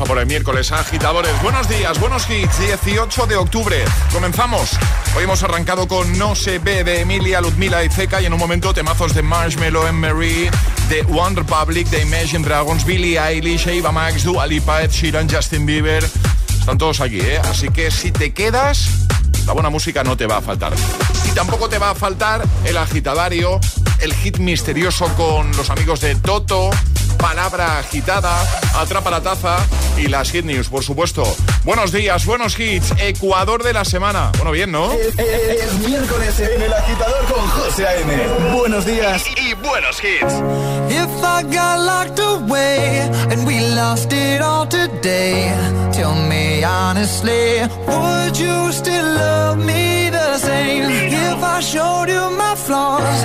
A 0.00 0.04
por 0.04 0.18
el 0.18 0.26
miércoles, 0.26 0.72
agitadores. 0.72 1.30
Buenos 1.42 1.70
días, 1.70 1.98
buenos 1.98 2.28
hits. 2.28 2.58
18 2.58 3.26
de 3.26 3.36
octubre. 3.36 3.82
Comenzamos. 4.12 4.72
Hoy 5.16 5.24
hemos 5.24 5.42
arrancado 5.42 5.88
con 5.88 6.18
No 6.18 6.34
se 6.34 6.58
ve 6.58 6.84
de 6.84 7.00
Emilia, 7.00 7.40
Ludmila 7.40 7.82
y 7.82 7.88
Zeca 7.88 8.20
y 8.20 8.26
en 8.26 8.34
un 8.34 8.38
momento 8.38 8.74
temazos 8.74 9.14
de 9.14 9.22
Marshmello, 9.22 9.86
Anne 9.86 9.92
Marie, 10.12 10.50
de 10.90 11.00
One 11.02 11.36
Republic, 11.36 11.88
de 11.88 12.02
Imagine 12.02 12.44
Dragons, 12.44 12.84
Billie 12.84 13.18
Eilish, 13.18 13.68
Eva 13.68 13.90
Max, 13.90 14.24
Dua 14.24 14.46
Lipa, 14.46 14.82
Ed 14.82 14.90
Justin 15.30 15.64
Bieber. 15.64 16.04
Están 16.58 16.76
todos 16.76 17.00
aquí, 17.00 17.20
¿eh? 17.20 17.38
Así 17.38 17.70
que 17.70 17.90
si 17.90 18.12
te 18.12 18.34
quedas, 18.34 18.88
la 19.46 19.54
buena 19.54 19.70
música 19.70 20.04
no 20.04 20.14
te 20.14 20.26
va 20.26 20.38
a 20.38 20.42
faltar. 20.42 20.74
Y 21.26 21.30
tampoco 21.30 21.70
te 21.70 21.78
va 21.78 21.90
a 21.90 21.94
faltar 21.94 22.44
el 22.66 22.76
agitadario, 22.76 23.60
el 24.00 24.12
hit 24.12 24.38
misterioso 24.38 25.06
con 25.16 25.50
los 25.56 25.70
amigos 25.70 26.00
de 26.00 26.16
Toto, 26.16 26.70
palabra 27.16 27.78
agitada, 27.78 28.42
atrapa 28.76 29.10
la 29.10 29.20
taza 29.22 29.56
y 29.96 30.08
las 30.08 30.30
hit 30.30 30.44
news, 30.44 30.68
por 30.68 30.82
supuesto. 30.84 31.24
Buenos 31.64 31.92
días, 31.92 32.24
buenos 32.26 32.58
hits, 32.58 32.92
Ecuador 32.98 33.62
de 33.62 33.72
la 33.72 33.84
semana. 33.84 34.30
Bueno, 34.36 34.50
bien, 34.52 34.70
¿no? 34.72 34.92
Es, 34.92 35.18
es- 35.18 35.62
es 35.64 35.72
miércoles 35.88 36.38
en 36.40 36.62
el 36.62 36.72
agitador 36.72 37.24
con 37.32 37.46
José 37.48 37.86
A.M. 37.86 38.16
Buenos 38.56 38.84
días. 38.86 39.24
Y, 39.36 39.50
y 39.50 39.54
buenos 39.54 39.98
hits. 40.02 40.34
If 40.90 41.08
I 41.22 41.42
got 41.44 41.80
locked 41.80 42.20
away 42.20 43.00
and 43.30 43.46
we 43.46 43.60
lost 43.74 44.12
it 44.12 44.40
all 44.40 44.66
today, 44.68 45.52
tell 45.92 46.14
me 46.14 46.64
honestly, 46.64 47.62
would 47.86 48.36
you 48.38 48.72
still 48.72 49.04
love 49.16 49.56
me 49.58 50.05
If 50.58 51.42
I 51.42 51.60
showed 51.60 52.08
you 52.08 52.24
my 52.36 52.54
flaws, 52.54 53.20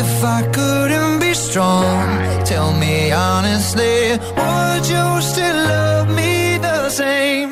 if 0.00 0.24
I 0.24 0.42
couldn't 0.52 1.20
be 1.20 1.32
strong, 1.34 2.06
tell 2.44 2.72
me 2.72 3.12
honestly, 3.12 4.18
would 4.40 4.84
you 4.94 5.06
still 5.30 5.56
love 5.72 6.08
me 6.14 6.58
the 6.58 6.88
same? 6.90 7.50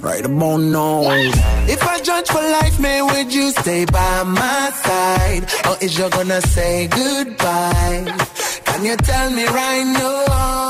Right 0.00 0.24
about 0.24 0.60
now. 0.60 1.02
If 1.68 1.82
I 1.82 2.00
judge 2.00 2.28
for 2.28 2.42
life, 2.58 2.78
man, 2.80 3.06
would 3.06 3.32
you 3.34 3.50
stay 3.50 3.84
by 3.84 4.22
my 4.24 4.70
side? 4.84 5.44
Or 5.68 5.76
is 5.84 5.98
you 5.98 6.08
gonna 6.10 6.40
say 6.40 6.88
goodbye? 6.88 8.04
Can 8.64 8.84
you 8.84 8.96
tell 8.96 9.30
me 9.30 9.44
right 9.46 9.84
now? 9.84 10.69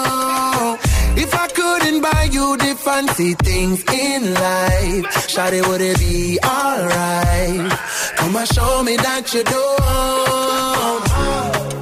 If 1.23 1.35
I 1.35 1.47
couldn't 1.49 2.01
buy 2.01 2.29
you 2.33 2.57
the 2.57 2.75
fancy 2.77 3.35
things 3.35 3.85
in 3.93 4.33
life. 4.33 5.05
Shawty, 5.33 5.61
would 5.69 5.83
it 5.83 5.99
be 5.99 6.39
alright? 6.43 7.71
Come 8.17 8.37
and 8.37 8.49
show 8.49 8.83
me 8.83 8.97
that 8.97 9.35
you 9.35 9.45
don't. 9.45 10.50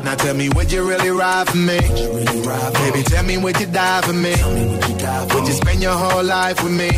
Now 0.08 0.14
tell 0.14 0.34
me, 0.34 0.48
would 0.48 0.72
you 0.72 0.88
really 0.88 1.10
ride 1.10 1.46
for 1.50 1.58
me? 1.58 1.76
Really 1.80 2.40
ride 2.40 2.74
for 2.74 2.80
Baby, 2.80 3.02
tell 3.02 3.22
me, 3.24 3.36
would 3.36 3.60
you 3.60 3.66
die 3.66 4.00
for 4.00 4.14
me? 4.14 4.30
would, 4.30 5.42
you 5.42 5.48
you 5.48 5.52
spend 5.52 5.82
your 5.82 5.92
whole 5.92 6.24
life 6.24 6.62
with 6.62 6.72
me? 6.72 6.88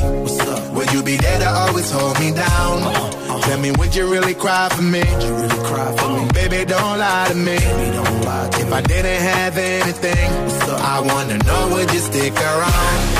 Would 0.77 0.93
you 0.93 1.03
be 1.03 1.17
there 1.17 1.41
to 1.41 1.51
always 1.51 1.91
hold 1.91 2.21
me 2.21 2.31
down? 2.31 2.79
Uh. 2.85 3.41
Tell 3.41 3.59
me, 3.59 3.73
would 3.73 3.97
you 3.97 4.09
really 4.09 4.35
cry 4.35 4.69
for 4.69 4.83
me? 4.83 5.01
You 5.01 5.35
really 5.35 5.59
cry 5.67 5.97
for 5.97 6.09
me? 6.09 6.31
Baby, 6.35 6.65
don't 6.67 6.99
lie 7.01 7.27
to 7.31 7.35
me. 7.35 7.59
Baby, 7.59 7.91
don't 7.97 8.25
lie 8.25 8.49
to 8.49 8.61
if 8.61 8.67
me. 8.67 8.73
I 8.75 8.81
didn't 8.83 9.23
have 9.23 9.59
anything, 9.59 10.49
so 10.61 10.77
I 10.77 11.01
wanna 11.01 11.39
know, 11.39 11.69
would 11.75 11.93
you 11.93 11.99
stick 11.99 12.37
around? 12.37 13.20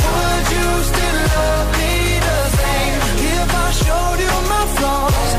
flaws. 4.81 5.31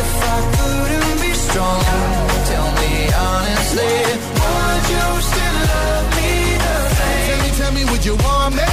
If 0.00 0.10
I 0.34 0.38
couldn't 0.56 1.16
be 1.24 1.32
strong, 1.46 1.82
tell 2.50 2.68
me 2.80 2.92
honestly, 3.30 3.94
would 4.42 4.84
you 4.94 5.06
still 5.30 5.58
love 5.72 6.08
me 6.18 6.32
the 6.64 6.76
same? 6.98 7.26
Tell 7.28 7.40
me, 7.44 7.50
tell 7.60 7.72
me, 7.78 7.82
would 7.90 8.04
you 8.08 8.16
want 8.26 8.52
me? 8.58 8.70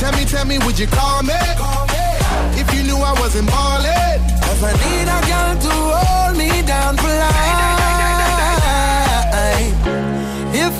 Tell 0.00 0.12
me, 0.16 0.22
tell 0.32 0.46
me, 0.50 0.56
would 0.64 0.78
you 0.78 0.88
call 0.98 1.22
me? 1.30 1.40
If 2.60 2.66
you 2.74 2.82
knew 2.88 2.98
I 3.10 3.12
wasn't 3.22 3.48
ballin', 3.48 4.20
Cause 4.44 4.62
I 4.70 4.72
need 4.84 5.08
a 5.16 5.20
girl 5.30 5.54
to 5.64 5.72
hold 6.00 6.34
me 6.40 6.50
down 6.62 6.96
for 6.96 7.12
life. 7.24 7.75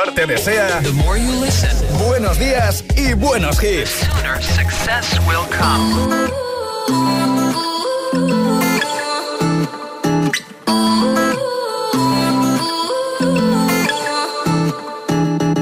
agitador 0.00 0.14
te 0.14 0.26
desea 0.26 0.82
buenos 2.06 2.38
días 2.38 2.84
y 2.96 3.14
buenos 3.14 3.62
hits. 3.62 3.90
success 4.40 5.18
will 5.26 5.46
come. 5.50 6.28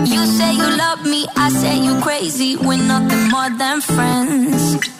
You 0.05 0.27
say 0.27 0.55
you 0.55 0.77
love 0.77 1.05
me, 1.05 1.27
I 1.37 1.51
say 1.51 1.79
you 1.79 2.01
crazy. 2.01 2.57
We're 2.57 2.77
nothing 2.77 3.29
more 3.31 3.51
than 3.59 3.81
friends. 3.81 4.98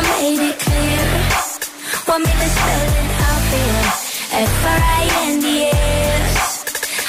I 0.00 0.02
made 0.16 0.40
it 0.48 0.56
clear? 0.64 1.04
Want 2.08 2.22
me 2.24 2.32
to 2.32 2.48
spell 2.56 2.90
it 3.00 3.10
out 3.28 3.42
for 3.48 3.60
you? 3.68 3.80
F-R-I-N-D-S 4.48 6.36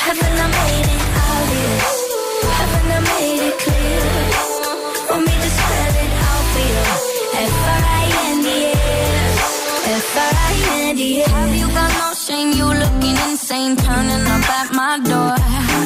Haven't 0.06 0.38
I 0.44 0.48
made 0.60 0.90
it 0.96 1.04
obvious? 1.32 1.88
Haven't 2.60 2.92
I 2.92 3.00
made 3.12 3.44
it 3.50 3.56
clear? 3.64 4.04
Want 5.10 5.24
me 5.28 5.36
to 5.44 5.50
spell 5.60 5.96
it 6.04 6.14
out 6.28 6.44
for 6.52 6.64
you? 6.72 6.84
F-R-I-N-D-S 7.56 9.40
F-R-I-N-D-S 10.04 11.32
Have 11.32 11.56
you 11.62 11.68
got 11.78 11.92
no 12.02 12.08
shame? 12.26 12.50
You 12.60 12.68
looking 12.84 13.18
insane 13.30 13.74
Turning 13.78 14.26
up 14.36 14.50
at 14.60 14.70
my 14.76 15.00
door 15.12 15.36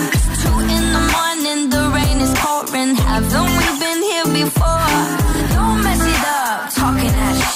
It's 0.10 0.26
two 0.42 0.58
in 0.76 0.86
the 0.96 1.04
morning 1.14 1.60
The 1.70 1.82
rain 1.94 2.18
is 2.26 2.34
pouring 2.42 2.96
Haven't 2.98 3.52
we 3.58 3.66
been 3.80 4.02
here 4.10 4.28
before? 4.46 4.85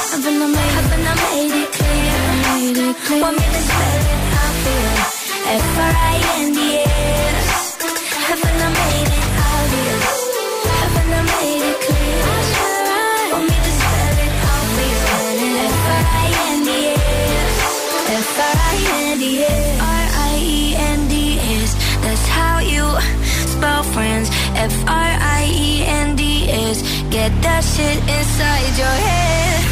Haven't 0.00 0.42
I 0.42 0.46
made, 0.46 0.72
haven't 0.76 1.06
I 1.06 1.14
made 1.28 1.54
it 1.62 1.70
clear? 1.76 2.16
I 2.20 2.36
made 2.46 2.78
it 2.88 2.96
clear. 3.04 3.22
Want 3.22 3.36
me 3.36 3.44
to 3.44 3.60
spell 3.68 4.00
it 4.00 4.22
out 4.40 4.54
for 4.62 4.74
you? 4.80 4.94
F 5.60 5.78
R 5.78 5.92
I 5.92 6.16
N 6.40 6.48
D 6.56 6.60
S. 6.80 7.50
Haven't 8.28 8.60
I 8.60 8.70
made 8.80 9.10
it 9.18 9.26
obvious? 9.50 10.08
Haven't 10.80 11.12
I 11.12 11.22
made 11.30 11.64
it 11.70 11.78
clear? 11.84 12.24
Want 13.32 13.44
me 13.50 13.56
to 13.66 13.72
spell 13.80 14.16
it 14.24 14.34
out 14.50 14.66
for 14.74 14.86
you. 14.90 15.04
F 15.68 15.84
R 15.94 16.04
I 16.20 16.28
N 16.48 16.58
D 16.64 16.70
S. 16.96 17.56
F 18.24 18.38
R 18.40 18.56
I 18.56 18.76
N 19.04 19.18
D 19.20 19.24
S. 19.44 19.80
R 19.80 20.06
I 20.26 20.34
E 20.40 20.74
N 20.76 21.00
D 21.08 21.14
S. 21.62 21.70
That's 22.04 22.26
how 22.26 22.56
you 22.72 22.84
spell 23.54 23.82
friends. 23.94 24.28
F 24.56 24.74
R 24.88 25.12
I 25.38 25.44
E 25.46 25.84
N 25.84 26.16
D 26.16 26.22
S. 26.50 26.82
Get 27.10 27.30
that 27.42 27.62
shit 27.62 27.98
inside 28.16 28.74
your 28.78 28.96
head. 29.06 29.69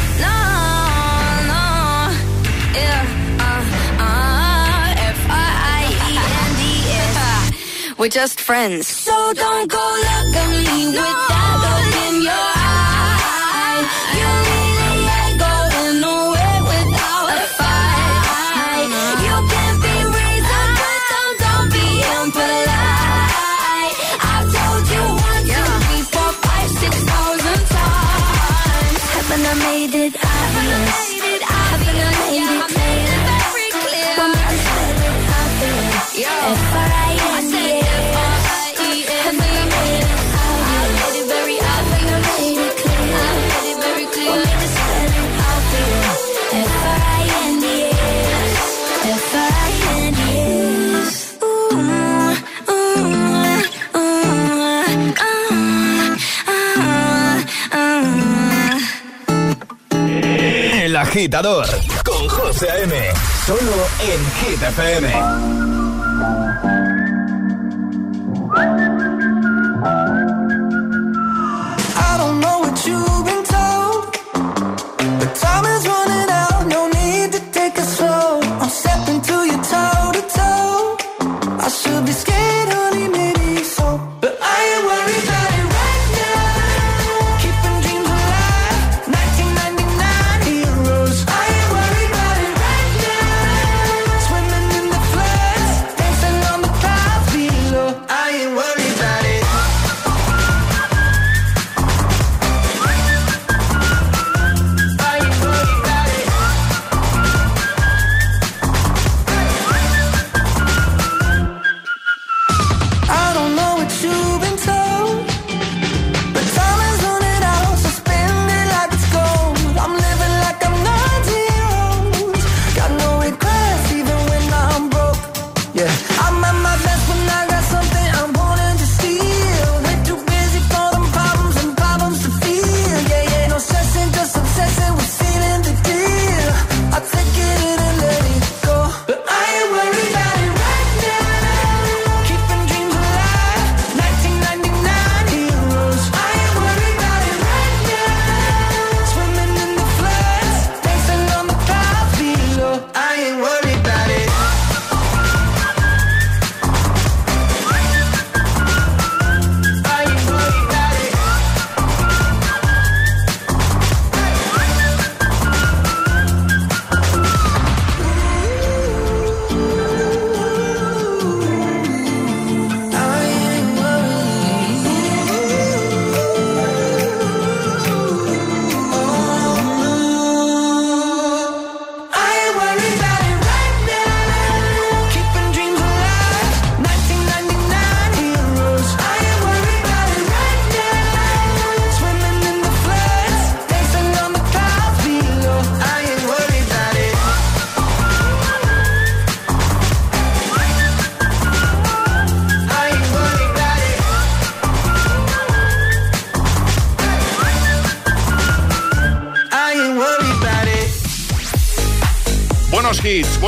We're 7.98 8.08
just 8.08 8.40
friends. 8.40 8.86
So 8.86 9.32
don't 9.34 9.68
go 9.68 9.76
look 9.76 10.36
at 10.36 10.48
me 10.50 10.86
with 10.86 10.94
that 10.94 11.54
look 11.64 11.94
in 12.06 12.22
your 12.22 12.48
eye. 12.56 13.82
You 14.18 14.28
really 14.48 15.02
ain't 15.18 15.36
going 15.42 15.96
nowhere 16.06 16.60
without 16.70 17.26
a 17.34 17.46
fight. 17.58 18.86
You 19.26 19.36
can 19.50 19.74
be 19.82 19.94
reasoned, 20.14 20.74
but 20.78 20.98
don't, 21.10 21.36
don't 21.42 21.68
be 21.74 21.86
impolite. 22.14 23.98
I've 24.30 24.46
told 24.56 24.84
you 24.94 25.04
one, 25.28 25.42
two, 25.50 25.68
three, 25.82 26.04
four, 26.14 26.30
five, 26.46 26.70
six 26.78 26.94
thousand 27.02 27.60
times. 27.66 29.00
Haven't 29.10 29.42
I 29.42 29.54
made 29.66 29.94
it 30.06 30.14
obvious? 30.22 31.17
Agitador. 61.18 61.66
con 61.66 61.97
José. 62.48 62.66
Solo 63.44 63.86
en 64.00 64.22
Hit. 64.40 65.77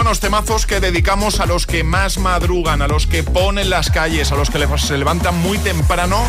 Buenos 0.00 0.18
temazos 0.18 0.64
que 0.64 0.80
dedicamos 0.80 1.40
a 1.40 1.46
los 1.46 1.66
que 1.66 1.84
más 1.84 2.16
madrugan, 2.16 2.80
a 2.80 2.88
los 2.88 3.06
que 3.06 3.22
ponen 3.22 3.68
las 3.68 3.90
calles, 3.90 4.32
a 4.32 4.34
los 4.34 4.48
que 4.48 4.58
se 4.78 4.96
levantan 4.96 5.36
muy 5.42 5.58
temprano 5.58 6.24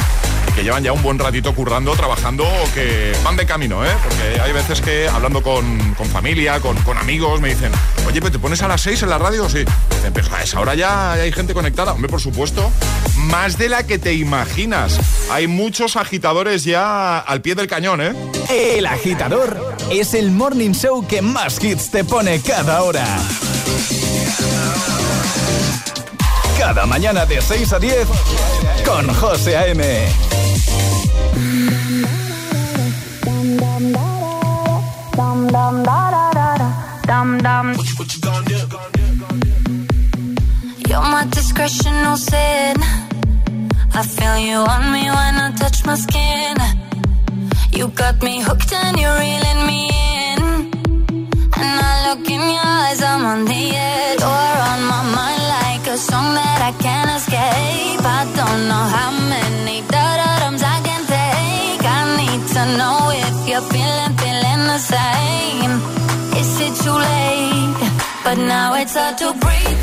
y 0.50 0.52
que 0.52 0.64
llevan 0.64 0.84
ya 0.84 0.92
un 0.92 1.02
buen 1.02 1.18
ratito 1.18 1.56
currando, 1.56 1.96
trabajando 1.96 2.44
o 2.44 2.74
que 2.74 3.14
van 3.24 3.38
de 3.38 3.46
camino, 3.46 3.86
¿eh? 3.86 3.92
Porque 4.04 4.42
hay 4.42 4.52
veces 4.52 4.82
que 4.82 5.08
hablando 5.08 5.42
con, 5.42 5.96
familia, 6.12 6.60
con, 6.60 6.76
amigos, 6.98 7.40
me 7.40 7.48
dicen, 7.48 7.72
oye, 8.06 8.20
pues 8.20 8.34
te 8.34 8.40
pones 8.40 8.62
a 8.62 8.68
las 8.68 8.82
6 8.82 9.04
en 9.04 9.10
la 9.10 9.18
radio, 9.18 9.50
sí. 9.50 9.60
Dicen, 9.90 10.12
Pero 10.12 10.36
a 10.36 10.44
esa 10.44 10.76
ya 10.76 11.14
hay 11.14 11.32
gente 11.32 11.54
conectada. 11.54 11.94
Hombre, 11.94 12.10
por 12.10 12.20
supuesto, 12.20 12.70
más 13.16 13.58
de 13.58 13.70
la 13.70 13.88
que 13.88 13.98
te 13.98 14.16
imaginas. 14.16 15.00
Hay 15.32 15.48
muchos 15.48 15.96
agitadores 15.96 16.66
ya 16.66 17.20
al 17.20 17.42
pie 17.42 17.56
del 17.56 17.68
cañón, 17.68 18.02
¿eh? 18.02 18.14
El 18.50 18.86
agitador 18.86 19.78
es 19.90 20.14
el 20.14 20.32
morning 20.32 20.74
show 20.74 21.08
que 21.08 21.22
más 21.22 21.64
hits 21.64 21.90
te 21.90 22.04
pone 22.04 22.42
cada 22.42 22.84
hora. 22.84 23.06
Cada 26.62 26.86
mañana 26.86 27.26
de 27.26 27.42
6 27.42 27.74
a 27.74 27.80
10 27.80 28.08
con 28.86 29.12
José 29.16 29.58
A.M. 29.58 29.84
You're 40.88 41.02
my 41.02 41.26
discretional 41.32 42.16
sin. 42.16 42.78
I 43.94 44.04
feel 44.04 44.38
you 44.38 44.58
on 44.58 44.92
me 44.94 45.10
when 45.10 45.36
I 45.46 45.52
touch 45.58 45.84
my 45.84 45.96
skin. 45.96 46.58
You 47.72 47.88
got 47.88 48.22
me 48.22 48.40
hooked 48.40 48.72
and 48.72 49.00
you're 49.00 49.18
reeling 49.18 49.66
me 49.66 49.91
hard 68.94 69.18
to 69.18 69.34
breathe 69.40 69.81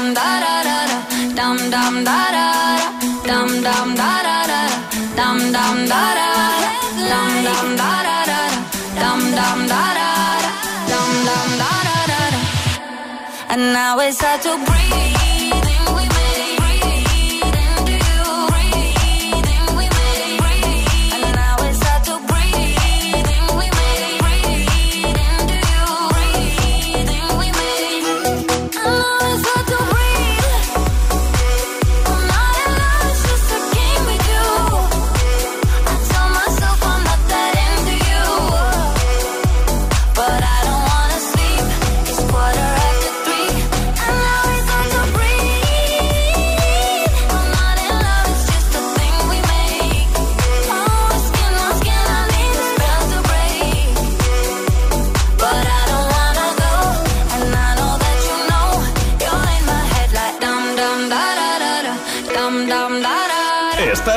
dam 0.00 0.14
da 0.14 0.40
da 0.40 0.62
da 0.64 0.78
da 0.90 0.98
dam 1.36 1.56
dam 1.70 2.04
da 2.04 2.20
da 2.36 2.46
da 2.80 2.90
dam 3.28 3.48
dam 3.62 3.94
da 3.96 4.12
da 4.26 4.38
da 4.50 4.60
dam 5.16 5.38
dam 5.52 5.76
da 5.90 6.04
da 6.18 6.30
dam 7.10 7.32
dam 7.44 7.68
da 7.80 7.92
da 8.06 8.18
da 8.26 8.40
da 8.96 9.10
da 9.34 9.70
dam 10.90 11.14
dam 11.28 11.50
da 11.60 11.72
da 11.88 12.20
da 12.32 12.40
and 13.50 13.72
now 13.74 13.98
it's 14.00 14.20
hard 14.22 14.40
to 14.40 14.52
breathe 14.64 15.29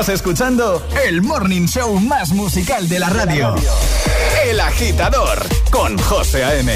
Escuchando 0.10 0.86
el 1.06 1.22
morning 1.22 1.66
show 1.66 1.98
más 2.00 2.34
musical 2.34 2.90
de 2.90 3.00
la 3.00 3.10
radio. 3.10 3.56
El 4.46 4.60
agitador 4.60 5.40
con 5.72 5.98
José 5.98 6.44
A.M. 6.44 6.74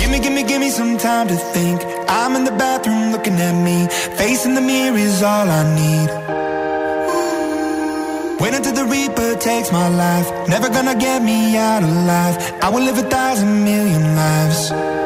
Gimme, 0.00 0.20
gimme, 0.20 0.44
gimme 0.44 0.70
some 0.70 0.96
time 0.98 1.28
to 1.28 1.36
think. 1.52 1.80
I'm 2.08 2.34
in 2.34 2.44
the 2.44 2.50
bathroom 2.50 3.12
looking 3.12 3.34
at 3.40 3.54
me. 3.54 3.86
Facing 4.16 4.54
the 4.54 4.60
mirror 4.60 4.98
is 4.98 5.22
all 5.22 5.48
I 5.48 5.62
need. 5.76 6.10
Wait 8.40 8.54
until 8.54 8.74
the 8.74 8.84
Reaper 8.84 9.36
takes 9.38 9.70
my 9.70 9.88
life. 9.88 10.28
Never 10.48 10.68
gonna 10.68 10.96
get 10.96 11.22
me 11.22 11.56
out 11.56 11.84
of 11.84 11.90
life. 11.90 12.52
I 12.62 12.68
will 12.68 12.82
live 12.82 12.98
a 12.98 13.08
thousand 13.08 13.64
million 13.64 14.16
lives. 14.16 15.05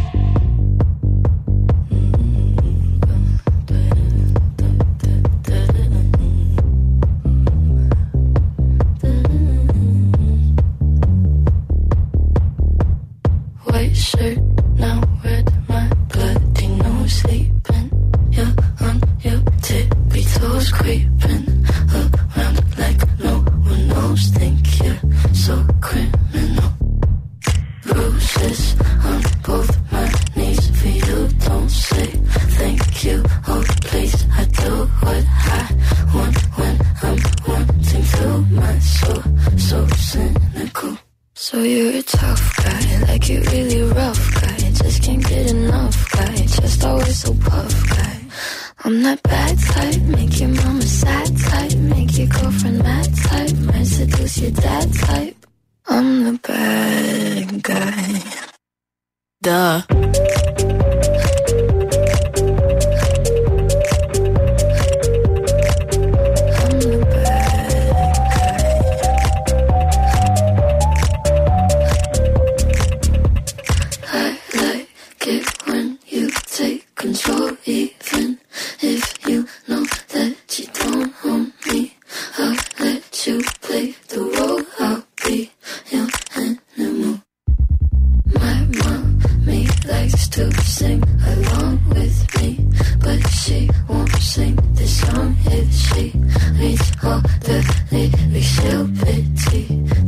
pity 98.99 99.63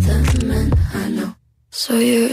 the 0.06 0.46
men 0.46 0.74
I 0.94 1.10
know. 1.10 1.36
So 1.72 1.98
you 1.98 2.33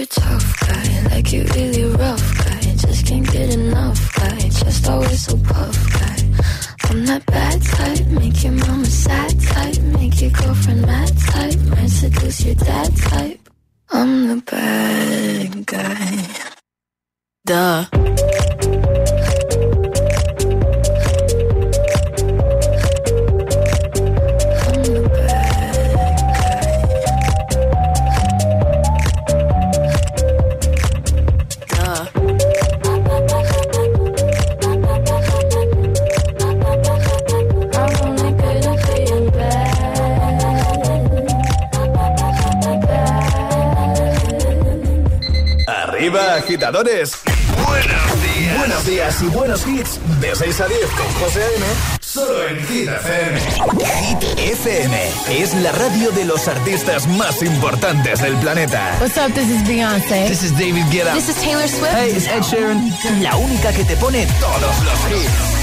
artistas 56.90 57.06
más 57.16 57.42
importantes 57.42 58.20
del 58.20 58.36
planeta. 58.36 58.96
What's 59.00 59.16
up? 59.16 59.32
This 59.34 59.48
is 59.48 59.62
Beyoncé. 59.62 60.28
This 60.28 60.42
is 60.42 60.52
David 60.52 60.84
Guetta. 60.90 61.14
This 61.14 61.28
is 61.28 61.36
Taylor 61.36 61.68
Swift. 61.68 61.92
Hey, 61.92 62.10
it's 62.10 62.26
Ed 62.26 62.42
Sheeran. 62.42 63.22
La 63.22 63.36
única 63.36 63.72
que 63.72 63.84
te 63.84 63.96
pone 63.96 64.26
todos 64.40 64.84
los 64.84 64.98
hits. 65.10 65.60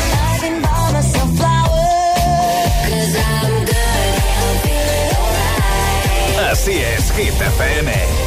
Así 6.49 6.79
es, 6.79 7.11
Hit 7.11 7.33
FM. 7.33 8.26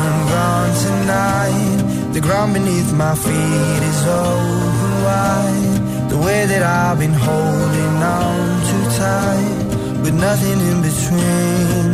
tonight. 0.85 1.77
The 2.13 2.21
ground 2.21 2.53
beneath 2.53 2.91
my 2.93 3.15
feet 3.15 3.81
is 3.91 4.01
open 4.07 4.93
wide. 5.05 6.09
The 6.11 6.17
way 6.25 6.45
that 6.51 6.63
I've 6.63 6.99
been 6.99 7.17
holding 7.27 7.95
on 8.19 8.37
too 8.69 8.85
tight, 9.03 9.59
with 10.03 10.15
nothing 10.27 10.59
in 10.69 10.77
between. 10.87 11.91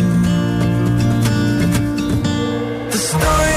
The 2.93 2.99
story 3.09 3.56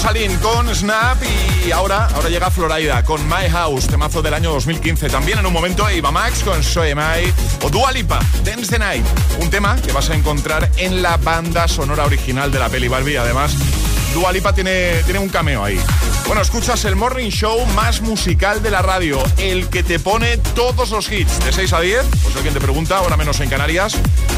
Rosalind 0.00 0.40
con 0.40 0.72
Snap 0.72 1.18
y 1.66 1.72
ahora, 1.72 2.06
ahora 2.14 2.28
llega 2.28 2.52
Florida 2.52 3.02
con 3.02 3.26
My 3.26 3.50
House, 3.50 3.88
temazo 3.88 4.22
del 4.22 4.32
año 4.32 4.52
2015. 4.52 5.08
También 5.08 5.40
en 5.40 5.46
un 5.46 5.52
momento 5.52 5.88
Eva 5.88 6.12
Max 6.12 6.44
con 6.44 6.62
So 6.62 6.82
Am 6.82 7.00
I 7.00 7.32
o 7.64 7.68
Dua 7.68 7.90
Lipa, 7.90 8.20
Dance 8.44 8.70
the 8.70 8.78
Night, 8.78 9.04
un 9.40 9.50
tema 9.50 9.76
que 9.84 9.90
vas 9.90 10.08
a 10.10 10.14
encontrar 10.14 10.70
en 10.76 11.02
la 11.02 11.16
banda 11.16 11.66
sonora 11.66 12.04
original 12.04 12.52
de 12.52 12.60
la 12.60 12.68
peli 12.68 12.86
Barbie. 12.86 13.16
Además, 13.16 13.56
Dua 14.14 14.30
Lipa 14.30 14.52
tiene, 14.52 15.02
tiene 15.02 15.18
un 15.18 15.30
cameo 15.30 15.64
ahí. 15.64 15.80
Bueno, 16.28 16.42
escuchas 16.42 16.84
el 16.84 16.94
morning 16.94 17.30
show 17.30 17.66
más 17.74 18.00
musical 18.00 18.62
de 18.62 18.70
la 18.70 18.82
radio, 18.82 19.20
el 19.38 19.68
que 19.68 19.82
te 19.82 19.98
pone 19.98 20.36
todos 20.54 20.90
los 20.90 21.10
hits 21.10 21.44
de 21.44 21.52
6 21.52 21.72
a 21.72 21.80
10. 21.80 22.06
Pues 22.22 22.36
alguien 22.36 22.54
te 22.54 22.60
pregunta, 22.60 22.98
ahora 22.98 23.16
menos 23.16 23.40
en 23.40 23.50
Canarias. 23.50 23.96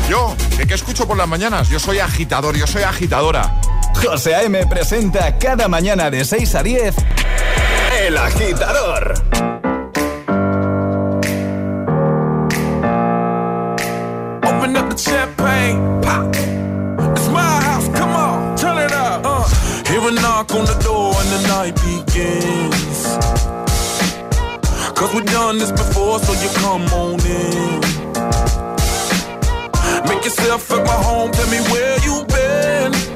Yo, 0.09 0.35
¿de 0.57 0.67
qué 0.67 0.73
escucho 0.73 1.07
por 1.07 1.19
las 1.19 1.29
mañanas? 1.29 1.69
Yo 1.69 1.79
soy 1.79 1.99
agitador, 1.99 2.57
yo 2.57 2.67
soy 2.67 2.83
agitadora. 2.83 3.61
José 3.95 4.35
A.M. 4.35 4.67
presenta 4.67 5.37
cada 5.39 5.69
mañana 5.69 6.11
de 6.11 6.25
6 6.25 6.55
a 6.55 6.63
10 6.63 6.95
El 8.07 8.17
Agitador. 8.17 9.15
Open 14.43 14.77
up 14.77 14.89
the 14.91 14.97
champagne, 14.97 16.01
pop. 16.03 16.35
It's 17.17 17.29
my 17.29 17.61
house, 17.63 17.89
come 17.89 18.11
on, 18.11 18.57
turn 18.57 18.79
it 18.79 18.93
up. 18.93 19.25
Uh. 19.25 19.45
Hear 19.87 20.01
a 20.09 20.13
knock 20.13 20.55
on 20.55 20.65
the 20.65 20.79
door 20.83 21.15
and 21.21 21.31
the 21.31 21.49
night 21.49 21.75
begins. 21.83 23.19
Cause 24.95 25.15
we've 25.15 25.27
done 25.27 25.59
this 25.59 25.73
before, 25.73 26.19
so 26.21 26.33
you 26.33 26.49
come 26.55 26.85
on 26.93 27.19
in. 27.27 27.81
Make 30.09 30.25
yourself 30.25 30.71
at 30.73 30.85
my 30.87 30.93
home, 30.93 31.31
tell 31.33 31.49
me 31.51 31.59
where 31.71 31.99
you 32.01 32.25
been. 32.27 33.10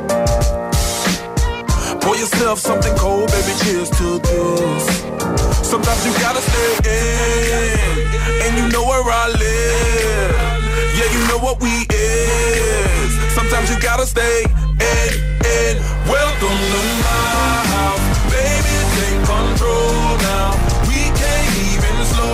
Pour 2.15 2.21
yourself 2.21 2.61
something 2.61 2.95
cold, 2.97 3.29
baby, 3.33 3.53
cheers 3.65 3.91
to 3.91 4.21
this. 4.21 4.87
Sometimes 5.67 6.07
you 6.07 6.13
gotta 6.23 6.41
stay 6.41 6.71
in, 6.87 8.07
and 8.45 8.57
you 8.57 8.69
know 8.71 8.87
where 8.87 9.03
I 9.03 9.27
live. 9.31 10.37
Yeah, 10.95 11.11
you 11.11 11.27
know 11.27 11.39
what 11.39 11.61
we 11.61 11.75
is. 11.91 13.11
Sometimes 13.35 13.69
you 13.69 13.81
gotta 13.81 14.07
stay 14.07 14.45
in, 14.45 15.11
in. 15.59 15.75
Welcome 16.07 16.59
to 16.71 16.81
my 17.03 17.57
house, 17.75 18.07
baby, 18.31 18.77
take 18.95 19.21
control 19.27 20.15
now. 20.31 20.55
We 20.87 21.11
can't 21.19 21.51
even 21.67 21.97
slow 22.15 22.34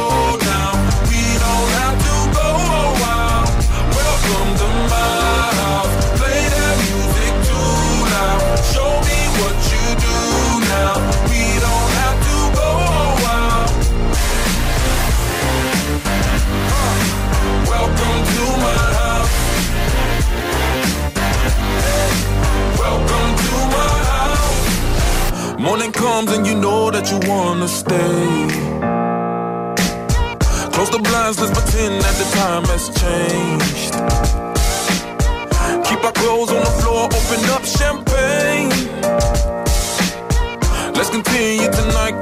Morning 25.70 25.92
comes 25.92 26.32
and 26.32 26.44
you 26.44 26.56
know 26.56 26.90
that 26.90 27.12
you 27.12 27.18
wanna 27.30 27.68
stay. 27.68 28.26
Close 30.74 30.90
the 30.90 30.98
blinds, 30.98 31.38
let's 31.38 31.54
pretend 31.56 32.02
that 32.02 32.16
the 32.18 32.26
time 32.42 32.64
has 32.74 32.90
changed. 33.02 33.92
Keep 35.86 36.02
our 36.02 36.10
clothes 36.10 36.50
on 36.50 36.64
the 36.68 36.74
floor, 36.82 37.04
open 37.18 37.40
up 37.54 37.64
champagne. 37.64 38.70
Let's 40.92 41.10
continue 41.10 41.70
tonight 41.70 42.18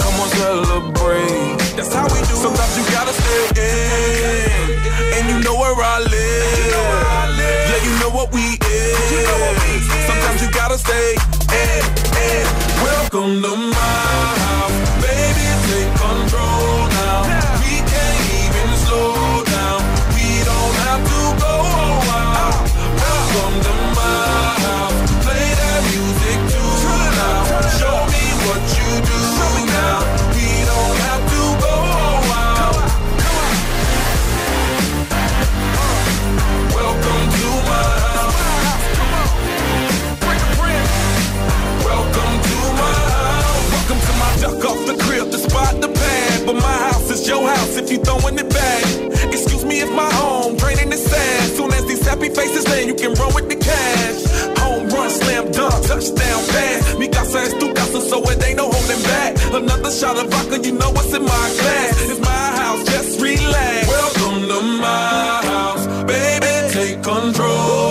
throwing 48.19 48.39
it 48.39 48.49
back. 48.51 48.85
Excuse 49.33 49.65
me 49.65 49.81
if 49.81 49.91
my 49.95 50.11
home 50.15 50.57
draining 50.57 50.91
the 50.91 50.97
sand. 50.97 51.53
Soon 51.57 51.73
as 51.73 51.85
these 51.87 52.05
happy 52.07 52.29
faces 52.29 52.67
land, 52.69 52.89
you 52.89 52.95
can 52.95 53.13
run 53.15 53.35
with 53.35 53.49
the 53.49 53.57
cash. 53.57 54.25
Home 54.59 54.89
run, 54.89 55.11
slam 55.11 55.51
dunk, 55.51 55.87
touchdown 55.87 56.41
pass. 56.49 56.99
Me 56.99 57.09
got 57.09 57.27
es 57.35 57.53
tu 57.55 57.73
casa, 57.75 58.01
so 58.01 58.23
it 58.31 58.43
ain't 58.45 58.57
no 58.57 58.71
holding 58.71 59.03
back. 59.03 59.37
Another 59.53 59.91
shot 59.91 60.17
of 60.19 60.31
vodka, 60.31 60.59
you 60.63 60.73
know 60.73 60.91
what's 60.91 61.15
in 61.15 61.23
my 61.23 61.47
glass. 61.61 62.11
It's 62.11 62.21
my 62.21 62.47
house, 62.61 62.85
just 62.87 63.21
relax. 63.21 63.89
Welcome 63.89 64.49
to 64.49 64.61
my 64.81 65.41
house, 65.53 65.87
baby, 66.05 66.73
take 66.73 67.03
control. 67.03 67.88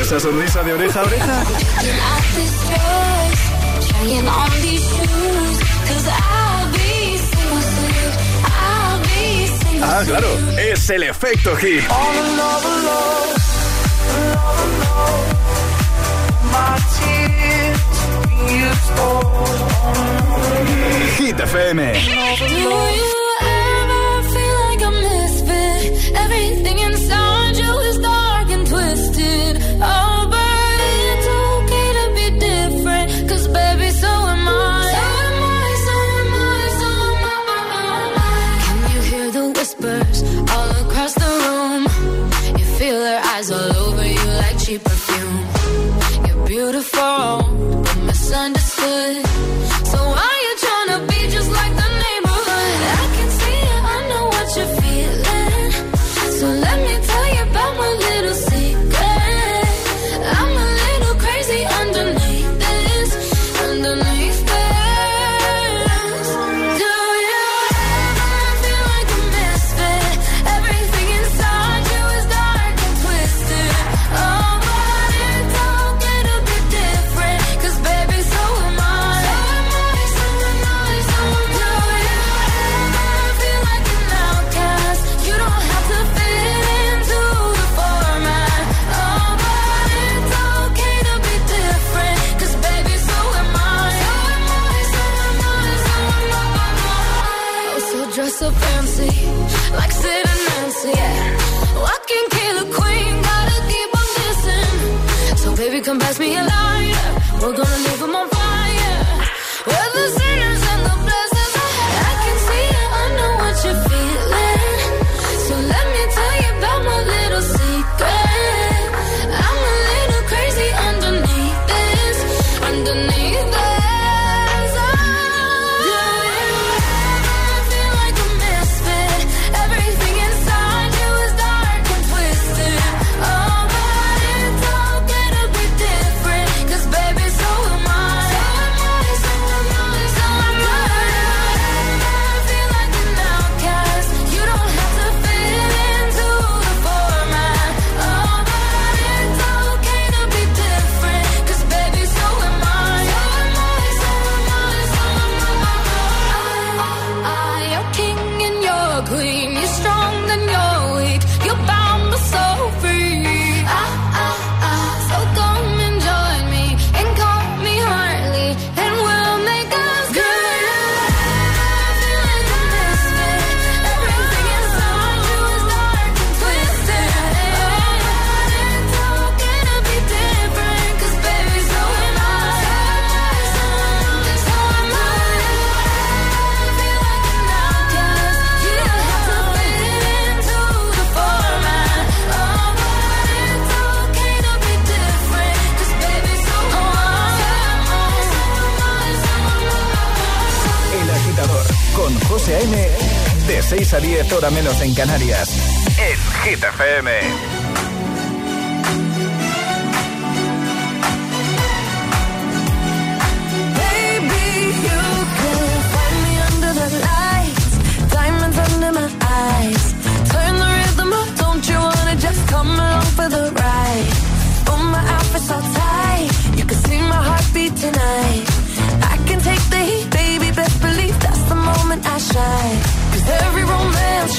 esa 0.00 0.18
sonrisa 0.18 0.62
de 0.62 0.72
oreja 0.72 1.00
a 1.00 1.04
oreja. 1.04 1.44
Ah, 9.82 10.02
claro, 10.06 10.28
es 10.58 10.88
el 10.90 11.02
efecto 11.02 11.54
hit. 11.56 11.82
Hit 21.18 21.40
FM. 21.40 21.92
Do 21.92 22.00
you 22.98 23.34
ever 23.42 24.22
feel 24.32 24.56
like 24.68 24.82
a 24.82 24.90
misfit? 24.90 26.14
Everything 26.16 26.78
inside. 26.78 27.19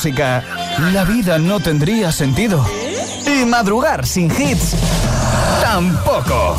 música, 0.00 0.42
la 0.94 1.04
vida 1.04 1.38
no 1.38 1.60
tendría 1.60 2.10
sentido. 2.10 2.64
Y 3.26 3.44
madrugar 3.44 4.06
sin 4.06 4.30
hits, 4.30 4.74
tampoco. 5.60 6.56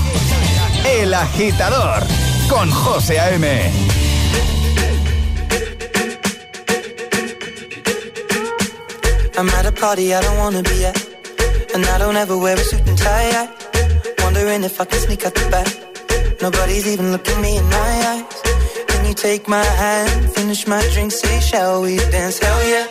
El 0.86 1.12
agitador, 1.12 2.04
con 2.48 2.70
José 2.70 3.20
A.M. 3.20 3.48
I'm 9.36 9.50
at 9.50 9.66
a 9.66 9.72
party 9.72 10.14
I 10.14 10.22
don't 10.22 10.38
wanna 10.38 10.62
be 10.62 10.86
at. 10.86 10.96
And 11.74 11.84
I 11.84 11.98
don't 11.98 12.16
ever 12.16 12.38
wear 12.38 12.58
a 12.58 12.64
suit 12.64 12.88
and 12.88 12.96
tie. 12.96 13.32
I 13.32 13.50
wondering 14.24 14.64
if 14.64 14.80
I 14.80 14.86
can 14.86 15.00
sneak 15.00 15.26
out 15.26 15.34
the 15.34 15.50
back. 15.50 16.42
Nobody's 16.44 16.86
even 16.86 17.12
looking 17.12 17.42
me 17.42 17.58
in 17.58 17.66
my 17.66 17.94
eyes. 18.12 18.42
Can 18.88 19.06
you 19.08 19.16
take 19.16 19.48
my 19.48 19.66
hand, 19.66 20.32
finish 20.32 20.68
my 20.68 20.88
drink, 20.94 21.12
say, 21.12 21.40
shall 21.40 21.82
we 21.82 21.98
dance? 22.12 22.38
Hell 22.38 22.70
yeah. 22.70 22.91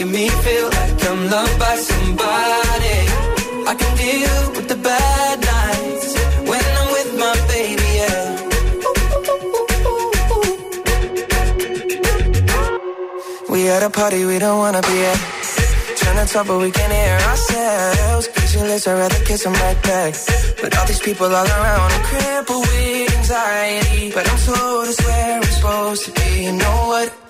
making 0.00 0.12
me 0.12 0.28
feel 0.28 0.64
like 0.64 1.04
I'm 1.10 1.30
loved 1.30 1.58
by 1.58 1.76
somebody. 1.76 2.98
I 3.68 3.74
can 3.78 3.96
deal 3.96 4.52
with 4.56 4.68
the 4.68 4.76
bad 4.76 5.40
nights 5.40 6.14
when 6.48 6.64
I'm 6.80 6.88
with 6.96 7.10
my 7.18 7.34
baby, 7.48 7.88
yeah. 8.00 8.26
We 13.50 13.68
at 13.68 13.82
a 13.82 13.90
party 13.90 14.24
we 14.24 14.38
don't 14.38 14.58
wanna 14.58 14.82
be 14.82 15.04
at. 15.04 15.18
Trying 15.96 16.26
to 16.26 16.32
talk 16.32 16.46
but 16.46 16.58
we 16.58 16.70
can't 16.70 16.92
hear 16.92 17.18
ourselves. 17.30 18.28
Pictureless, 18.28 18.86
I'd 18.86 18.94
rather 18.94 19.24
kiss 19.24 19.44
them 19.44 19.52
right 19.52 19.82
back. 19.82 20.14
But 20.62 20.76
all 20.78 20.86
these 20.86 21.00
people 21.00 21.26
all 21.26 21.46
around, 21.46 21.92
I'm 21.92 22.04
crippled 22.04 22.66
with 22.66 23.16
anxiety. 23.18 24.12
But 24.14 24.28
I'm 24.30 24.38
told 24.38 24.88
it's 24.88 25.00
where 25.04 25.36
I'm 25.36 25.42
supposed 25.42 26.04
to 26.06 26.12
be. 26.12 26.44
You 26.44 26.52
know 26.52 26.88
what? 26.88 27.29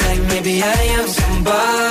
I 0.63 0.83
am 0.99 1.07
somebody. 1.07 1.90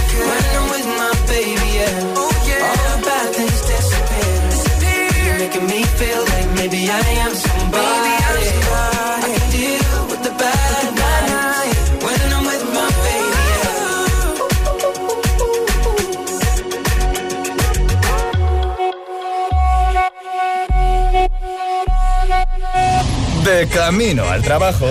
camino 23.85 24.29
al 24.29 24.43
trabajo. 24.43 24.87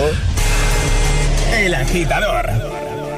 El 1.53 1.73
agitador. 1.73 2.45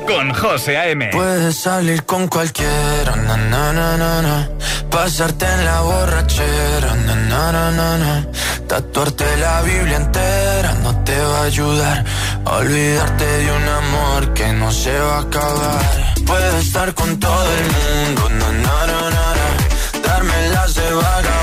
Con 0.06 0.32
José 0.32 0.78
A.M. 0.78 1.10
Puedes 1.12 1.56
salir 1.56 2.04
con 2.04 2.28
cualquiera, 2.28 3.16
na, 3.16 3.36
na, 3.38 3.74
na, 3.74 3.98
na, 3.98 4.22
na. 4.22 4.50
pasarte 4.92 5.46
en 5.46 5.66
la 5.66 5.82
borrachera, 5.82 6.92
na, 7.08 7.16
na, 7.16 7.52
na, 7.52 7.72
na, 7.72 7.98
na. 7.98 8.28
tatuarte 8.68 9.26
la 9.38 9.62
Biblia 9.64 9.98
entera 9.98 10.74
no 10.84 10.92
te 11.04 11.18
va 11.20 11.40
a 11.40 11.44
ayudar 11.46 12.06
a 12.46 12.52
olvidarte 12.58 13.26
de 13.26 13.52
un 13.60 13.68
amor 13.82 14.34
que 14.36 14.48
no 14.54 14.72
se 14.72 14.96
va 15.08 15.18
a 15.18 15.22
acabar. 15.22 15.82
Puedes 16.28 16.56
estar 16.68 16.94
con 16.94 17.20
todo 17.20 17.50
el 17.60 17.66
mundo, 17.78 18.22
na, 18.40 18.50
na, 18.66 18.78
na, 18.92 19.00
na, 19.18 19.26
na. 19.40 19.48
darme 20.08 20.38
las 20.50 20.76
de 20.76 20.94
vagabundo, 20.94 21.43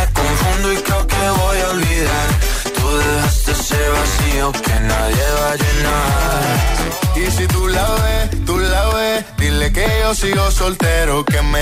sigo 10.13 10.51
soltero, 10.51 11.23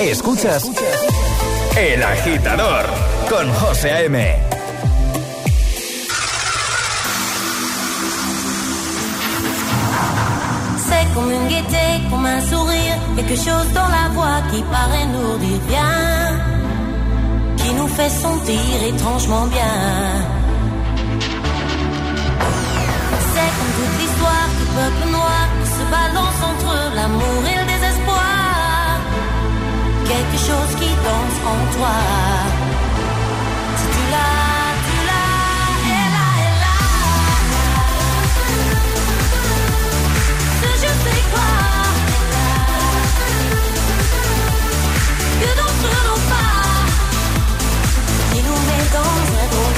Escuchas 0.00 0.70
El 1.76 2.02
agitador 2.02 2.86
con 3.28 3.52
José 3.52 3.90
A.M. 3.90 4.36
C'est 10.88 11.14
comme 11.14 11.30
une 11.30 11.48
gaieté, 11.48 12.00
comme 12.08 12.24
un 12.24 12.40
sourire, 12.40 12.96
quelque 13.14 13.36
chose 13.36 13.68
dans 13.74 13.88
la 13.88 14.08
voix 14.14 14.40
qui 14.50 14.62
paraît 14.62 15.06
nous 15.06 15.36
dire 15.36 15.60
bien, 15.68 16.42
qui 17.58 17.74
nous 17.74 17.88
fait 17.88 18.08
sentir 18.08 18.82
étrangement 18.88 19.46
bien. 19.48 19.76
C'est 23.34 23.50
comme 23.56 23.72
toute 23.76 24.00
l'histoire 24.00 24.48
du 24.58 24.64
peuple 24.76 25.12
noir 25.12 25.46
qui 25.62 25.68
se 25.68 25.84
balance 25.90 26.40
entre 26.50 26.70
quelque 30.10 30.38
chose 30.48 30.72
qui 30.80 30.90
danse 31.06 31.38
en 31.52 31.60
toi. 31.74 31.96
Si 33.80 33.86
tu 33.94 34.02
l'as, 34.12 34.72
tu 34.86 34.96
l'as, 35.08 35.70
elle 35.98 36.16
a, 36.24 36.28
elle 36.46 36.64
a. 36.74 36.80
Ce 40.60 40.70
je 40.82 40.92
sais 41.04 41.22
quoi. 41.32 41.52
Que 45.40 45.50
dans 45.60 45.74
pas, 46.32 46.64
qui 48.30 48.40
nous 48.46 48.60
met 48.68 48.86
dans 48.98 49.18
un 49.42 49.69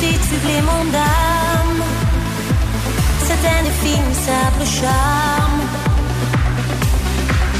supplément 0.00 0.84
d'âme. 0.92 1.82
C'est 3.24 3.40
simple 4.28 4.64
charme. 4.64 5.60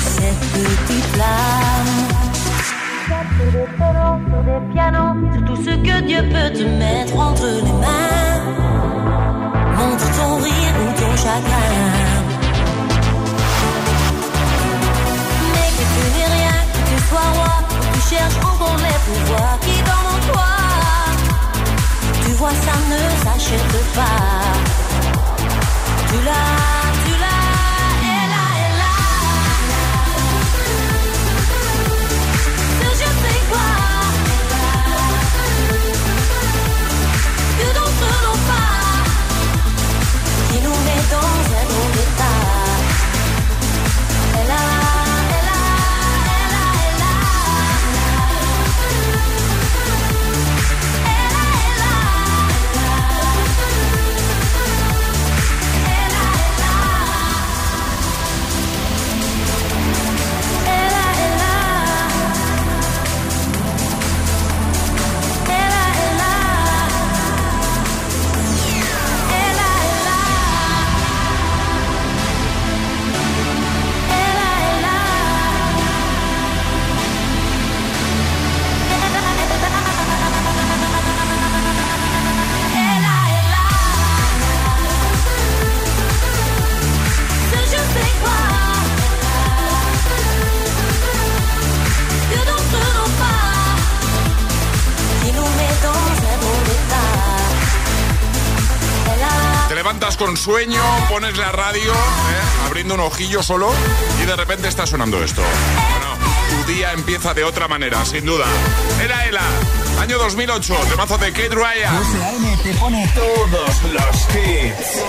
Cette 0.01 0.45
petite 0.53 1.09
flamme. 1.15 1.95
Sur 3.39 3.53
des 3.53 3.67
pianos, 3.77 4.19
sur 4.29 4.43
des 4.49 4.73
pianos, 4.73 5.15
c'est 5.33 5.45
tout 5.45 5.57
ce 5.57 5.75
que 5.87 6.01
Dieu 6.07 6.23
peut 6.35 6.51
te 6.59 6.65
mettre 6.65 7.17
entre 7.19 7.47
les 7.47 7.73
mains. 7.83 8.41
Montre 9.77 10.07
ton 10.17 10.37
rire 10.37 10.75
ou 10.83 11.01
ton 11.01 11.17
chagrin. 11.17 11.85
Mais 15.53 15.71
que 15.77 15.85
tu 15.95 16.03
n'es 16.15 16.31
rien, 16.39 16.59
que 16.73 16.81
tu 16.89 16.97
sois 17.09 17.31
roi, 17.37 17.55
tu 17.93 18.01
cherches 18.11 18.41
encore 18.45 18.77
les 18.77 18.99
pouvoirs 19.07 19.59
qui 19.61 19.83
dorment 19.83 20.15
en 20.15 20.33
toi. 20.33 20.58
Vois, 22.39 22.51
ça 22.51 22.73
ne 22.89 23.01
s'achète 23.25 23.95
pas. 23.97 24.53
Tu 26.09 26.19
con 100.19 100.37
sueño, 100.37 100.83
pones 101.09 101.37
la 101.39 101.53
radio, 101.53 101.93
¿eh? 101.93 102.67
abriendo 102.67 102.95
un 102.95 103.01
ojillo 103.01 103.43
solo 103.43 103.71
y 104.21 104.27
de 104.27 104.35
repente 104.35 104.67
está 104.67 104.85
sonando 104.85 105.23
esto. 105.23 105.43
Bueno, 105.91 106.65
tu 106.65 106.73
día 106.73 106.93
empieza 106.93 107.35
de 107.35 107.45
otra 107.45 107.69
manera, 107.69 108.05
sin 108.05 108.25
duda. 108.27 108.45
Era 109.03 109.27
Ela, 109.27 109.43
año 110.01 110.19
2008, 110.19 110.75
temazo 110.91 111.19
de 111.19 111.33
Kate 111.33 111.55
Ryan. 111.55 112.03
te 112.65 112.75
pone 112.75 113.09
todos 113.15 113.83
los 113.93 114.17
hits. 114.35 115.03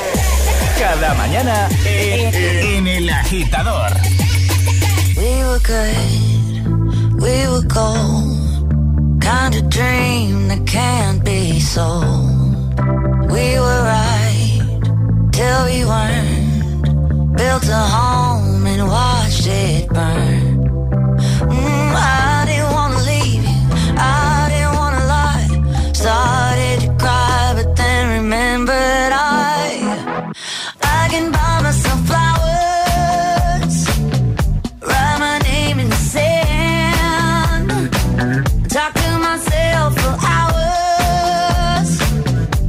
Cada 0.77 1.13
mañana 1.15 1.67
en, 1.85 2.87
el 2.87 3.09
agitador. 3.09 3.91
We 5.17 5.43
were 5.43 5.59
good, 5.59 7.21
we 7.21 7.47
were 7.49 7.67
cold. 7.67 9.21
Kind 9.21 9.55
of 9.55 9.69
dream 9.69 10.47
that 10.49 10.65
can't 10.65 11.23
be 11.23 11.59
so. 11.59 11.99
We 13.29 13.59
were 13.59 13.83
right. 13.83 14.18
Till 15.39 15.63
we 15.71 15.79
weren't. 15.91 17.37
Built 17.39 17.65
a 17.79 17.83
home 17.95 18.65
and 18.71 18.83
watched 18.95 19.47
it 19.47 19.87
burn. 19.95 20.43
Mm, 21.55 21.91
I 21.95 22.43
didn't 22.49 22.71
wanna 22.77 23.01
leave 23.11 23.43
you, 23.51 23.61
I 23.97 24.47
didn't 24.51 24.75
wanna 24.81 25.03
lie. 25.15 25.49
Started 26.01 26.77
to 26.83 26.89
cry, 27.01 27.53
but 27.57 27.69
then 27.79 28.03
remembered 28.17 29.11
I, 29.13 29.67
I 30.99 31.01
can 31.11 31.25
buy 31.35 31.55
myself 31.67 31.99
flowers, 32.09 33.75
write 34.89 35.19
my 35.27 35.37
name 35.49 35.77
in 35.83 35.87
the 35.95 36.01
sand, 36.13 37.67
talk 38.75 38.91
to 39.03 39.09
myself 39.27 39.89
for 40.01 40.13
hours, 40.33 41.89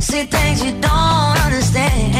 see 0.09 0.25
things 0.35 0.59
you 0.65 0.73
don't 0.89 1.37
understand. 1.47 2.20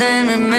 then 0.00 0.26
remember 0.26 0.49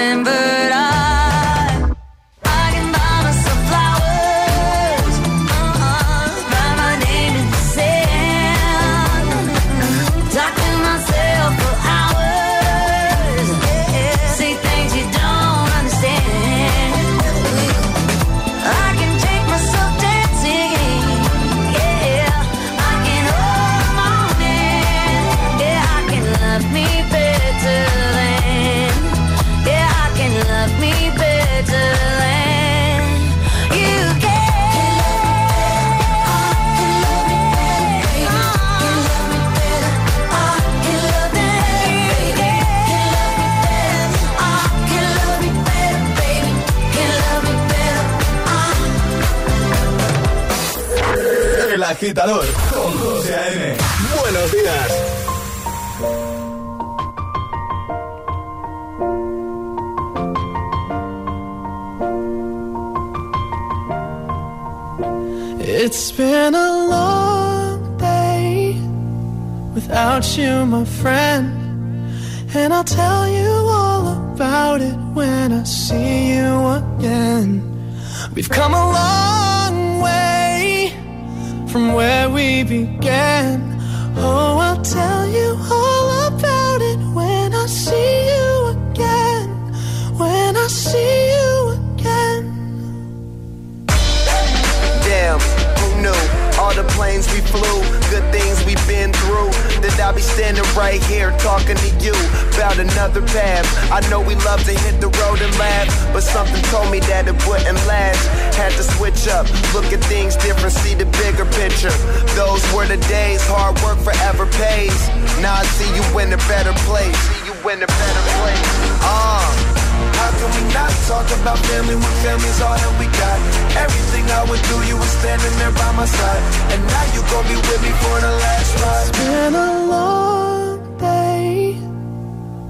Everything 123.78 124.26
I 124.32 124.44
would 124.50 124.62
do, 124.64 124.76
you 124.90 124.96
were 124.98 125.14
standing 125.22 125.54
there 125.60 125.72
by 125.72 125.92
my 125.94 126.06
side. 126.06 126.44
And 126.74 126.82
now 126.88 127.06
you 127.14 127.22
gon' 127.32 127.46
be 127.48 127.56
with 127.56 127.82
me 127.82 127.92
for 128.04 128.20
the 128.20 128.32
last 128.44 128.72
ride. 128.82 129.08
It's 129.10 129.18
been 129.18 129.56
a 129.56 129.86
long 129.96 130.98
day 130.98 131.78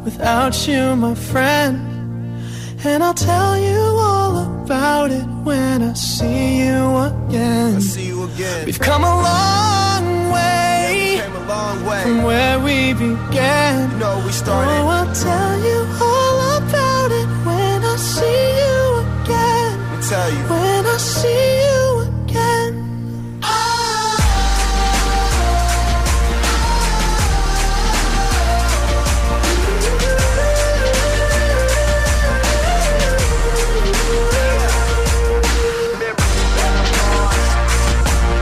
without 0.03 0.67
you, 0.67 0.95
my 0.95 1.15
friend. 1.15 1.87
And 2.83 3.03
I'll 3.03 3.13
tell 3.13 3.59
you 3.59 3.79
all 4.09 4.63
about 4.63 5.11
it 5.11 5.25
when 5.43 5.83
I 5.83 5.93
see 5.93 6.59
you 6.65 6.97
again. 6.97 7.75
I 7.75 7.79
see 7.79 8.07
you 8.07 8.23
again. 8.23 8.65
We've 8.65 8.79
come 8.79 9.03
a 9.03 9.15
long 9.21 10.31
way, 10.31 11.17
yeah, 11.17 11.37
a 11.37 11.45
long 11.47 11.85
way. 11.85 12.01
from 12.03 12.23
where 12.23 12.59
we 12.59 12.93
began. 12.93 13.91
You 13.91 13.97
know 13.97 14.23
we 14.25 14.31
started. 14.31 14.71
Oh, 14.71 14.87
I'll 14.87 15.13
tell 15.13 15.59
you 15.67 15.79
all 16.01 16.10
tell 20.11 20.29
you. 20.29 20.43
When 20.51 20.85
I 20.85 20.97
see 20.97 21.43
you 21.63 21.83
again. 22.11 22.71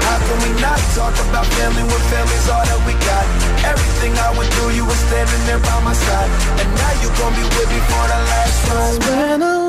How 0.06 0.18
can 0.26 0.38
we 0.42 0.52
not 0.66 0.80
talk 0.98 1.14
about 1.30 1.46
family 1.54 1.84
when 1.84 2.02
family's 2.10 2.50
all 2.50 2.66
that 2.66 2.82
we 2.88 2.94
got. 3.10 3.26
Everything 3.72 4.14
I 4.18 4.30
went 4.36 4.50
through, 4.54 4.72
you 4.74 4.86
were 4.90 5.02
standing 5.06 5.44
there 5.46 5.62
by 5.70 5.78
my 5.86 5.94
side. 5.94 6.30
And 6.62 6.70
now 6.82 6.94
you 7.02 7.10
gon' 7.20 7.34
be 7.38 7.46
with 7.46 7.70
me 7.74 7.80
for 7.90 8.04
the 8.12 8.20
last 8.32 8.58
ride. 8.74 9.69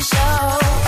show. 0.00 0.87